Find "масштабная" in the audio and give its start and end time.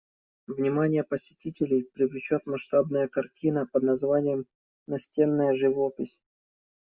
2.47-3.07